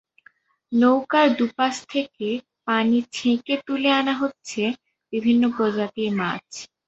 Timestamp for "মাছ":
6.19-6.47